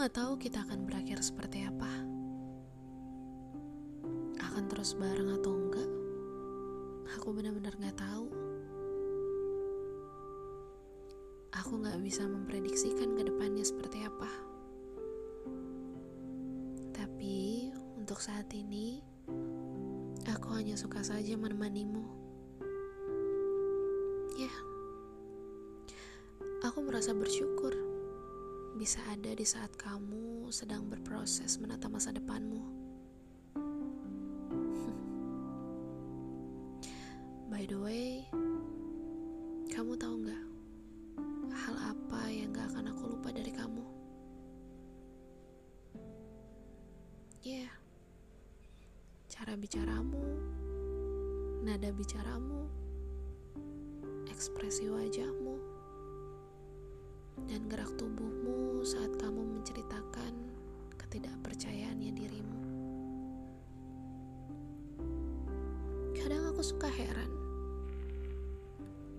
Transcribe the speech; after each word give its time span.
gak 0.00 0.16
tahu 0.16 0.40
kita 0.40 0.64
akan 0.64 0.88
berakhir 0.88 1.20
seperti 1.20 1.68
apa. 1.68 1.92
Akan 4.40 4.64
terus 4.64 4.96
bareng 4.96 5.28
atau 5.36 5.52
enggak? 5.52 5.90
Aku 7.20 7.36
benar-benar 7.36 7.76
gak 7.76 8.00
tahu. 8.00 8.32
Aku 11.52 11.84
gak 11.84 12.00
bisa 12.00 12.24
memprediksikan 12.24 13.12
ke 13.12 13.28
depannya 13.28 13.60
seperti 13.60 14.00
apa. 14.00 14.32
Tapi 16.96 17.68
untuk 18.00 18.24
saat 18.24 18.48
ini, 18.56 19.04
aku 20.32 20.48
hanya 20.56 20.80
suka 20.80 21.04
saja 21.04 21.36
menemanimu. 21.36 22.08
Ya, 24.40 24.54
aku 26.64 26.80
merasa 26.88 27.12
bersyukur 27.12 27.79
bisa 28.80 28.96
ada 29.12 29.36
di 29.36 29.44
saat 29.44 29.76
kamu 29.76 30.48
sedang 30.48 30.88
berproses 30.88 31.60
menata 31.60 31.84
masa 31.84 32.16
depanmu. 32.16 32.64
By 37.52 37.68
the 37.68 37.76
way, 37.76 38.24
kamu 39.68 40.00
tahu 40.00 40.24
nggak 40.24 40.44
hal 41.60 41.76
apa 41.92 42.32
yang 42.32 42.56
gak 42.56 42.72
akan 42.72 42.96
aku 42.96 43.12
lupa 43.12 43.28
dari 43.36 43.52
kamu? 43.52 43.84
Yeah. 47.44 47.68
cara 49.28 49.60
bicaramu, 49.60 50.24
nada 51.68 51.92
bicaramu, 51.92 52.64
ekspresi 54.28 54.88
wajahmu 54.88 55.49
dan 57.48 57.64
gerak 57.70 57.88
tubuhmu 57.96 58.84
saat 58.84 59.14
kamu 59.16 59.40
menceritakan 59.40 60.32
ketidakpercayaannya 61.00 62.12
dirimu. 62.12 62.58
Kadang 66.16 66.52
aku 66.52 66.60
suka 66.60 66.88
heran, 66.92 67.32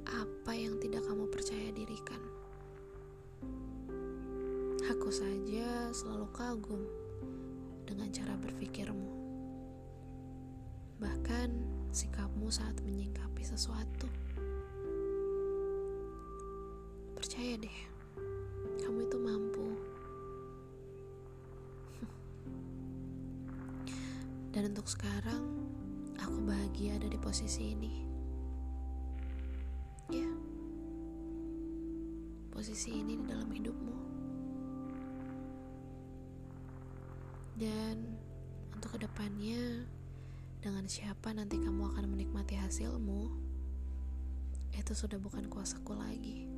apa 0.05 0.51
yang 0.53 0.77
tidak 0.77 1.01
kamu 1.09 1.25
percaya 1.31 1.73
dirikan? 1.73 2.21
Aku 4.91 5.09
saja 5.09 5.89
selalu 5.95 6.27
kagum 6.35 6.81
dengan 7.87 8.07
cara 8.13 8.35
berpikirmu. 8.37 9.11
Bahkan 11.01 11.49
sikapmu 11.91 12.47
saat 12.47 12.79
menyingkapi 12.85 13.43
sesuatu. 13.43 14.07
Percaya 17.17 17.59
deh 17.59 17.90
Dan 24.51 24.75
untuk 24.75 24.91
sekarang, 24.91 25.63
aku 26.19 26.37
bahagia 26.43 26.99
ada 26.99 27.07
di 27.07 27.15
posisi 27.15 27.71
ini. 27.71 28.03
Ya, 30.11 30.27
posisi 32.51 32.99
ini 32.99 33.15
di 33.15 33.25
dalam 33.31 33.47
hidupmu. 33.47 33.95
Dan 37.55 38.19
untuk 38.75 38.99
ke 38.99 39.07
depannya, 39.07 39.87
dengan 40.59 40.83
siapa 40.83 41.31
nanti 41.31 41.55
kamu 41.55 41.95
akan 41.95 42.11
menikmati 42.11 42.59
hasilmu, 42.59 43.31
itu 44.75 44.91
sudah 44.91 45.15
bukan 45.15 45.47
kuasaku 45.47 45.95
lagi. 45.95 46.51